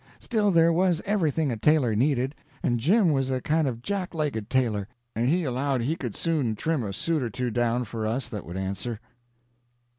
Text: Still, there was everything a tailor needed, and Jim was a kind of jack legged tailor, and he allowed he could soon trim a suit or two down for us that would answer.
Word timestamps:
Still, 0.17 0.49
there 0.49 0.73
was 0.73 0.99
everything 1.05 1.51
a 1.51 1.57
tailor 1.57 1.93
needed, 1.95 2.33
and 2.63 2.79
Jim 2.79 3.11
was 3.11 3.29
a 3.29 3.39
kind 3.39 3.67
of 3.67 3.83
jack 3.83 4.15
legged 4.15 4.49
tailor, 4.49 4.87
and 5.15 5.29
he 5.29 5.43
allowed 5.43 5.81
he 5.83 5.95
could 5.95 6.15
soon 6.15 6.55
trim 6.55 6.81
a 6.81 6.91
suit 6.91 7.21
or 7.21 7.29
two 7.29 7.51
down 7.51 7.83
for 7.83 8.07
us 8.07 8.27
that 8.27 8.43
would 8.43 8.57
answer. 8.57 8.99